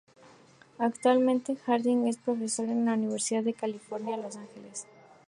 Actualmente, 0.79 1.55
Harding 1.67 2.07
es 2.07 2.17
profesora 2.17 2.71
en 2.71 2.85
la 2.85 2.95
Universidad 2.95 3.43
de 3.43 3.53
California, 3.53 4.17
Los 4.17 4.35
Ángeles. 4.35 4.87